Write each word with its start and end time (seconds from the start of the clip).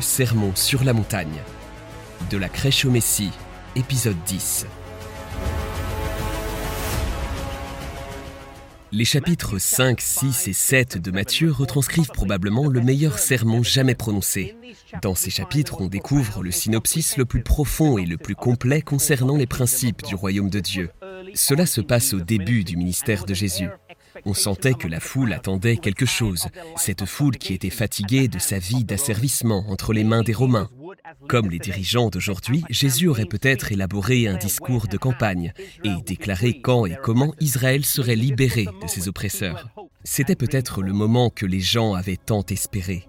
Sermon 0.00 0.52
sur 0.54 0.84
la 0.84 0.92
montagne. 0.92 1.40
De 2.30 2.36
la 2.36 2.48
crèche 2.48 2.84
au 2.84 2.90
Messie, 2.90 3.30
épisode 3.76 4.16
10. 4.26 4.66
Les 8.96 9.04
chapitres 9.04 9.58
5, 9.58 10.00
6 10.00 10.46
et 10.46 10.52
7 10.52 10.98
de 10.98 11.10
Matthieu 11.10 11.50
retranscrivent 11.50 12.12
probablement 12.14 12.68
le 12.68 12.80
meilleur 12.80 13.18
sermon 13.18 13.64
jamais 13.64 13.96
prononcé. 13.96 14.54
Dans 15.02 15.16
ces 15.16 15.30
chapitres, 15.30 15.80
on 15.80 15.88
découvre 15.88 16.44
le 16.44 16.52
synopsis 16.52 17.16
le 17.16 17.24
plus 17.24 17.42
profond 17.42 17.98
et 17.98 18.06
le 18.06 18.16
plus 18.16 18.36
complet 18.36 18.82
concernant 18.82 19.36
les 19.36 19.48
principes 19.48 20.04
du 20.04 20.14
royaume 20.14 20.48
de 20.48 20.60
Dieu. 20.60 20.90
Cela 21.34 21.66
se 21.66 21.80
passe 21.80 22.14
au 22.14 22.20
début 22.20 22.62
du 22.62 22.76
ministère 22.76 23.24
de 23.24 23.34
Jésus. 23.34 23.68
On 24.24 24.34
sentait 24.34 24.74
que 24.74 24.88
la 24.88 25.00
foule 25.00 25.32
attendait 25.32 25.76
quelque 25.76 26.06
chose, 26.06 26.46
cette 26.76 27.04
foule 27.04 27.36
qui 27.36 27.54
était 27.54 27.70
fatiguée 27.70 28.28
de 28.28 28.38
sa 28.38 28.58
vie 28.58 28.84
d'asservissement 28.84 29.64
entre 29.68 29.92
les 29.92 30.04
mains 30.04 30.22
des 30.22 30.32
Romains. 30.32 30.70
Comme 31.28 31.50
les 31.50 31.58
dirigeants 31.58 32.10
d'aujourd'hui, 32.10 32.64
Jésus 32.70 33.08
aurait 33.08 33.24
peut-être 33.24 33.72
élaboré 33.72 34.26
un 34.26 34.36
discours 34.36 34.86
de 34.86 34.96
campagne 34.96 35.52
et 35.82 35.94
déclaré 36.06 36.60
quand 36.60 36.86
et 36.86 36.96
comment 37.02 37.34
Israël 37.40 37.84
serait 37.84 38.16
libéré 38.16 38.66
de 38.82 38.86
ses 38.88 39.08
oppresseurs. 39.08 39.68
C'était 40.04 40.36
peut-être 40.36 40.82
le 40.82 40.92
moment 40.92 41.30
que 41.30 41.46
les 41.46 41.60
gens 41.60 41.94
avaient 41.94 42.18
tant 42.18 42.44
espéré. 42.44 43.06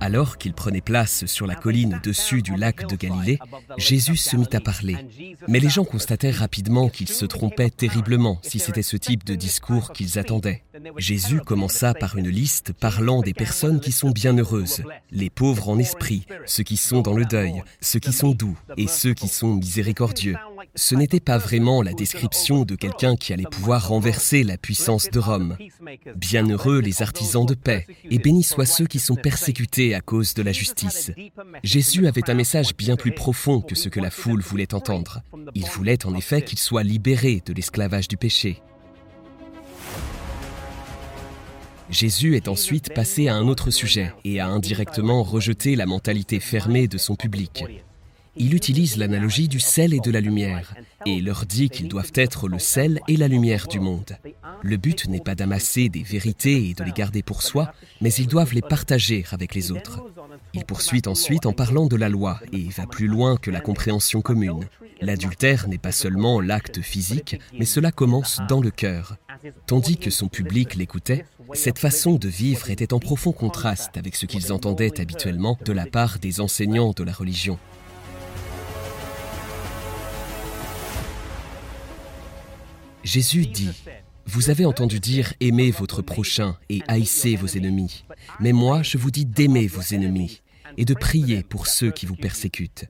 Alors 0.00 0.38
qu'il 0.38 0.54
prenait 0.54 0.80
place 0.80 1.26
sur 1.26 1.46
la 1.46 1.54
colline 1.54 1.96
au-dessus 1.96 2.42
du 2.42 2.54
lac 2.54 2.88
de 2.88 2.96
Galilée, 2.96 3.38
Jésus 3.76 4.16
se 4.16 4.36
mit 4.36 4.48
à 4.52 4.60
parler. 4.60 4.96
Mais 5.48 5.60
les 5.60 5.68
gens 5.68 5.84
constatèrent 5.84 6.36
rapidement 6.38 6.88
qu'il 6.88 7.08
se 7.08 7.24
trompait 7.24 7.70
terriblement 7.70 8.38
si 8.42 8.58
c'était 8.58 8.82
ce 8.82 8.96
type 8.96 9.24
de 9.24 9.34
discours 9.34 9.92
qu'ils 9.92 10.18
attendaient. 10.18 10.62
Jésus 10.96 11.40
commença 11.40 11.94
par 11.94 12.16
une 12.16 12.28
liste 12.28 12.72
parlant 12.72 13.22
des 13.22 13.34
personnes 13.34 13.80
qui 13.80 13.92
sont 13.92 14.10
bienheureuses, 14.10 14.82
les 15.10 15.30
pauvres 15.30 15.68
en 15.68 15.78
esprit, 15.78 16.26
ceux 16.46 16.62
qui 16.62 16.76
sont 16.76 17.00
dans 17.00 17.14
le 17.14 17.24
deuil, 17.24 17.62
ceux 17.80 17.98
qui 17.98 18.12
sont 18.12 18.30
doux 18.30 18.58
et 18.76 18.86
ceux 18.86 19.14
qui 19.14 19.28
sont 19.28 19.54
miséricordieux. 19.54 20.36
Ce 20.78 20.94
n'était 20.94 21.18
pas 21.18 21.38
vraiment 21.38 21.82
la 21.82 21.92
description 21.92 22.62
de 22.62 22.76
quelqu'un 22.76 23.16
qui 23.16 23.32
allait 23.32 23.42
pouvoir 23.42 23.88
renverser 23.88 24.44
la 24.44 24.56
puissance 24.56 25.10
de 25.10 25.18
Rome. 25.18 25.56
Bienheureux 26.14 26.78
les 26.78 27.02
artisans 27.02 27.44
de 27.44 27.54
paix, 27.54 27.84
et 28.08 28.20
bénis 28.20 28.44
soient 28.44 28.64
ceux 28.64 28.86
qui 28.86 29.00
sont 29.00 29.16
persécutés 29.16 29.96
à 29.96 30.00
cause 30.00 30.34
de 30.34 30.42
la 30.42 30.52
justice. 30.52 31.10
Jésus 31.64 32.06
avait 32.06 32.30
un 32.30 32.34
message 32.34 32.76
bien 32.76 32.94
plus 32.94 33.10
profond 33.10 33.60
que 33.60 33.74
ce 33.74 33.88
que 33.88 33.98
la 33.98 34.12
foule 34.12 34.40
voulait 34.40 34.72
entendre. 34.72 35.22
Il 35.56 35.66
voulait 35.66 36.06
en 36.06 36.14
effet 36.14 36.42
qu'ils 36.42 36.60
soient 36.60 36.84
libérés 36.84 37.42
de 37.44 37.52
l'esclavage 37.52 38.06
du 38.06 38.16
péché. 38.16 38.62
Jésus 41.90 42.36
est 42.36 42.46
ensuite 42.46 42.94
passé 42.94 43.26
à 43.26 43.34
un 43.34 43.48
autre 43.48 43.72
sujet 43.72 44.12
et 44.24 44.38
a 44.38 44.46
indirectement 44.46 45.24
rejeté 45.24 45.74
la 45.74 45.86
mentalité 45.86 46.38
fermée 46.38 46.86
de 46.86 46.98
son 46.98 47.16
public. 47.16 47.64
Il 48.36 48.54
utilise 48.54 48.96
l'analogie 48.96 49.48
du 49.48 49.60
sel 49.60 49.94
et 49.94 50.00
de 50.00 50.10
la 50.10 50.20
lumière 50.20 50.74
et 51.06 51.20
leur 51.20 51.46
dit 51.46 51.70
qu'ils 51.70 51.88
doivent 51.88 52.12
être 52.14 52.48
le 52.48 52.58
sel 52.58 53.00
et 53.08 53.16
la 53.16 53.28
lumière 53.28 53.66
du 53.66 53.80
monde. 53.80 54.16
Le 54.62 54.76
but 54.76 55.08
n'est 55.08 55.20
pas 55.20 55.34
d'amasser 55.34 55.88
des 55.88 56.02
vérités 56.02 56.68
et 56.68 56.74
de 56.74 56.84
les 56.84 56.92
garder 56.92 57.22
pour 57.22 57.42
soi, 57.42 57.72
mais 58.00 58.12
ils 58.12 58.26
doivent 58.26 58.54
les 58.54 58.62
partager 58.62 59.24
avec 59.32 59.54
les 59.54 59.70
autres. 59.70 60.04
Il 60.54 60.64
poursuit 60.64 61.02
ensuite 61.06 61.46
en 61.46 61.52
parlant 61.52 61.86
de 61.86 61.96
la 61.96 62.08
loi 62.08 62.40
et 62.52 62.68
va 62.68 62.86
plus 62.86 63.06
loin 63.06 63.36
que 63.36 63.50
la 63.50 63.60
compréhension 63.60 64.20
commune. 64.20 64.66
L'adultère 65.00 65.68
n'est 65.68 65.78
pas 65.78 65.92
seulement 65.92 66.40
l'acte 66.40 66.80
physique, 66.80 67.38
mais 67.56 67.64
cela 67.64 67.92
commence 67.92 68.40
dans 68.48 68.60
le 68.60 68.70
cœur. 68.70 69.16
Tandis 69.66 69.96
que 69.96 70.10
son 70.10 70.28
public 70.28 70.74
l'écoutait, 70.74 71.24
cette 71.54 71.78
façon 71.78 72.14
de 72.14 72.28
vivre 72.28 72.70
était 72.70 72.92
en 72.92 72.98
profond 72.98 73.32
contraste 73.32 73.96
avec 73.96 74.16
ce 74.16 74.26
qu'ils 74.26 74.52
entendaient 74.52 75.00
habituellement 75.00 75.56
de 75.64 75.72
la 75.72 75.86
part 75.86 76.18
des 76.18 76.40
enseignants 76.40 76.92
de 76.96 77.04
la 77.04 77.12
religion. 77.12 77.58
Jésus 83.04 83.46
dit, 83.46 83.70
Vous 84.26 84.50
avez 84.50 84.64
entendu 84.64 85.00
dire 85.00 85.32
aimez 85.40 85.70
votre 85.70 86.02
prochain 86.02 86.56
et 86.68 86.82
haïssez 86.88 87.36
vos 87.36 87.46
ennemis, 87.46 88.04
mais 88.40 88.52
moi 88.52 88.82
je 88.82 88.98
vous 88.98 89.10
dis 89.10 89.24
d'aimer 89.24 89.66
vos 89.66 89.94
ennemis 89.94 90.42
et 90.76 90.84
de 90.84 90.94
prier 90.94 91.42
pour 91.42 91.66
ceux 91.66 91.90
qui 91.90 92.06
vous 92.06 92.16
persécutent. 92.16 92.86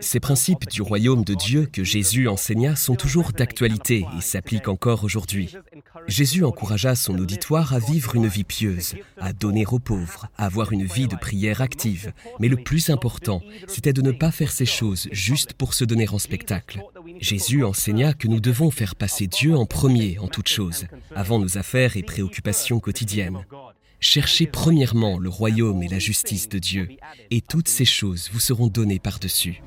Ces 0.00 0.20
principes 0.20 0.68
du 0.68 0.80
royaume 0.80 1.22
de 1.22 1.34
Dieu 1.34 1.66
que 1.66 1.84
Jésus 1.84 2.26
enseigna 2.26 2.76
sont 2.76 2.94
toujours 2.94 3.32
d'actualité 3.32 4.06
et 4.16 4.20
s'appliquent 4.22 4.68
encore 4.68 5.04
aujourd'hui. 5.04 5.54
Jésus 6.08 6.44
encouragea 6.44 6.94
son 6.94 7.18
auditoire 7.18 7.74
à 7.74 7.78
vivre 7.78 8.14
une 8.14 8.26
vie 8.26 8.44
pieuse, 8.44 8.94
à 9.18 9.32
donner 9.32 9.66
aux 9.66 9.78
pauvres, 9.78 10.28
à 10.38 10.46
avoir 10.46 10.72
une 10.72 10.86
vie 10.86 11.08
de 11.08 11.16
prière 11.16 11.60
active. 11.60 12.12
Mais 12.40 12.48
le 12.48 12.56
plus 12.56 12.88
important, 12.88 13.42
c'était 13.68 13.92
de 13.92 14.02
ne 14.02 14.12
pas 14.12 14.30
faire 14.30 14.50
ces 14.50 14.66
choses 14.66 15.08
juste 15.12 15.52
pour 15.52 15.74
se 15.74 15.84
donner 15.84 16.08
en 16.08 16.18
spectacle. 16.18 16.82
Jésus 17.20 17.62
enseigna 17.62 18.14
que 18.14 18.28
nous 18.28 18.40
devons 18.40 18.70
faire 18.70 18.96
passer 18.96 19.26
Dieu 19.26 19.54
en 19.54 19.66
premier 19.66 20.18
en 20.18 20.28
toutes 20.28 20.48
choses, 20.48 20.86
avant 21.14 21.38
nos 21.38 21.58
affaires 21.58 21.96
et 21.96 22.02
préoccupations 22.02 22.80
quotidiennes. 22.80 23.44
Cherchez 24.02 24.46
premièrement 24.46 25.16
le 25.16 25.28
royaume 25.28 25.80
et 25.84 25.88
la 25.88 26.00
justice 26.00 26.48
de 26.48 26.58
Dieu, 26.58 26.88
et 27.30 27.40
toutes 27.40 27.68
ces 27.68 27.84
choses 27.84 28.30
vous 28.32 28.40
seront 28.40 28.66
données 28.66 28.98
par-dessus. 28.98 29.62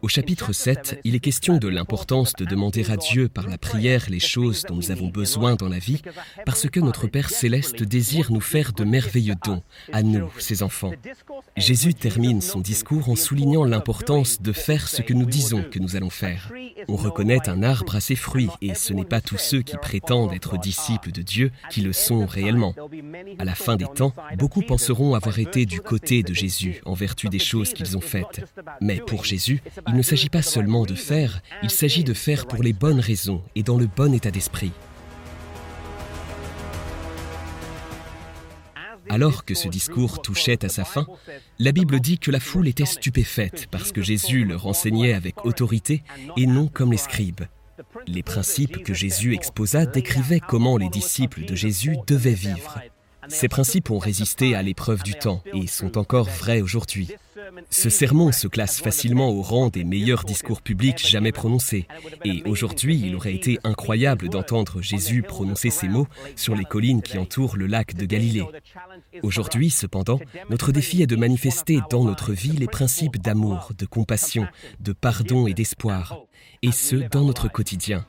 Au 0.00 0.08
chapitre 0.08 0.52
7, 0.52 1.00
il 1.02 1.16
est 1.16 1.20
question 1.20 1.56
de 1.56 1.66
l'importance 1.66 2.32
de 2.34 2.44
demander 2.44 2.90
à 2.90 2.96
Dieu 2.96 3.28
par 3.28 3.48
la 3.48 3.58
prière 3.58 4.06
les 4.08 4.20
choses 4.20 4.62
dont 4.68 4.76
nous 4.76 4.92
avons 4.92 5.08
besoin 5.08 5.56
dans 5.56 5.68
la 5.68 5.80
vie, 5.80 6.00
parce 6.46 6.68
que 6.68 6.78
notre 6.78 7.08
Père 7.08 7.30
céleste 7.30 7.82
désire 7.82 8.30
nous 8.30 8.40
faire 8.40 8.72
de 8.72 8.84
merveilleux 8.84 9.34
dons, 9.44 9.62
à 9.92 10.02
nous, 10.02 10.30
ses 10.38 10.62
enfants. 10.62 10.92
Jésus 11.56 11.94
termine 11.94 12.40
son 12.40 12.60
discours 12.60 13.08
en 13.08 13.16
soulignant 13.16 13.64
l'importance 13.64 14.40
de 14.40 14.52
faire 14.52 14.88
ce 14.88 15.02
que 15.02 15.14
nous 15.14 15.26
disons 15.26 15.64
que 15.68 15.80
nous 15.80 15.96
allons 15.96 16.10
faire. 16.10 16.52
On 16.86 16.96
reconnaît 16.96 17.48
un 17.48 17.62
arbre 17.64 17.96
à 17.96 18.00
ses 18.00 18.16
fruits, 18.16 18.50
et 18.62 18.74
ce 18.74 18.92
n'est 18.92 19.04
pas 19.04 19.20
tous 19.20 19.38
ceux 19.38 19.62
qui 19.62 19.76
prétendent 19.76 20.32
être 20.32 20.58
disciples 20.58 21.10
de 21.10 21.22
Dieu 21.22 21.50
qui 21.70 21.80
le 21.80 21.92
sont 21.92 22.24
réellement. 22.24 22.74
À 23.38 23.44
la 23.44 23.56
fin 23.56 23.76
des 23.76 23.86
temps, 23.86 24.14
beaucoup 24.36 24.62
penseront 24.62 25.14
avoir 25.14 25.38
été 25.40 25.66
du 25.66 25.80
côté 25.80 26.22
de 26.22 26.34
Jésus 26.34 26.80
en 26.84 26.94
vertu 26.94 27.28
des 27.28 27.40
choses 27.40 27.72
qu'ils 27.72 27.96
ont 27.96 28.00
faites. 28.00 28.44
Mais 28.80 28.98
pour 28.98 29.24
Jésus, 29.24 29.60
il 29.88 29.94
ne 29.94 30.02
s'agit 30.02 30.28
pas 30.28 30.42
seulement 30.42 30.84
de 30.84 30.94
faire, 30.94 31.40
il 31.62 31.70
s'agit 31.70 32.04
de 32.04 32.14
faire 32.14 32.46
pour 32.46 32.62
les 32.62 32.72
bonnes 32.72 33.00
raisons 33.00 33.42
et 33.54 33.62
dans 33.62 33.78
le 33.78 33.86
bon 33.86 34.12
état 34.14 34.30
d'esprit. 34.30 34.72
Alors 39.08 39.46
que 39.46 39.54
ce 39.54 39.68
discours 39.68 40.20
touchait 40.20 40.64
à 40.64 40.68
sa 40.68 40.84
fin, 40.84 41.06
la 41.58 41.72
Bible 41.72 41.98
dit 42.00 42.18
que 42.18 42.30
la 42.30 42.40
foule 42.40 42.68
était 42.68 42.84
stupéfaite 42.84 43.66
parce 43.70 43.90
que 43.90 44.02
Jésus 44.02 44.44
leur 44.44 44.66
enseignait 44.66 45.14
avec 45.14 45.46
autorité 45.46 46.02
et 46.36 46.46
non 46.46 46.68
comme 46.68 46.92
les 46.92 46.98
scribes. 46.98 47.44
Les 48.06 48.22
principes 48.22 48.82
que 48.82 48.92
Jésus 48.92 49.34
exposa 49.34 49.86
décrivaient 49.86 50.40
comment 50.40 50.76
les 50.76 50.90
disciples 50.90 51.46
de 51.46 51.54
Jésus 51.54 51.96
devaient 52.06 52.34
vivre. 52.34 52.80
Ces 53.28 53.48
principes 53.48 53.90
ont 53.90 53.98
résisté 53.98 54.54
à 54.54 54.62
l'épreuve 54.62 55.02
du 55.02 55.14
temps 55.14 55.42
et 55.54 55.66
sont 55.66 55.96
encore 55.96 56.28
vrais 56.28 56.60
aujourd'hui. 56.60 57.08
Ce 57.70 57.90
sermon 57.90 58.32
se 58.32 58.48
classe 58.48 58.80
facilement 58.80 59.30
au 59.30 59.42
rang 59.42 59.68
des 59.68 59.84
meilleurs 59.84 60.24
discours 60.24 60.62
publics 60.62 61.06
jamais 61.06 61.32
prononcés. 61.32 61.86
Et 62.24 62.42
aujourd'hui, 62.46 63.00
il 63.00 63.14
aurait 63.14 63.34
été 63.34 63.58
incroyable 63.64 64.28
d'entendre 64.28 64.80
Jésus 64.82 65.22
prononcer 65.22 65.70
ces 65.70 65.88
mots 65.88 66.08
sur 66.36 66.54
les 66.54 66.64
collines 66.64 67.02
qui 67.02 67.18
entourent 67.18 67.56
le 67.56 67.66
lac 67.66 67.94
de 67.94 68.04
Galilée. 68.04 68.46
Aujourd'hui, 69.22 69.70
cependant, 69.70 70.20
notre 70.50 70.72
défi 70.72 71.02
est 71.02 71.06
de 71.06 71.16
manifester 71.16 71.80
dans 71.90 72.04
notre 72.04 72.32
vie 72.32 72.52
les 72.52 72.66
principes 72.66 73.18
d'amour, 73.18 73.72
de 73.76 73.86
compassion, 73.86 74.46
de 74.80 74.92
pardon 74.92 75.46
et 75.46 75.54
d'espoir, 75.54 76.20
et 76.62 76.72
ce, 76.72 76.96
dans 76.96 77.24
notre 77.24 77.48
quotidien. 77.48 78.04